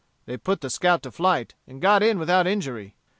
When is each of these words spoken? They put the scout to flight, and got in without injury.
They 0.25 0.35
put 0.35 0.61
the 0.61 0.71
scout 0.71 1.03
to 1.03 1.11
flight, 1.11 1.53
and 1.67 1.79
got 1.79 2.01
in 2.01 2.17
without 2.17 2.47
injury. 2.47 2.95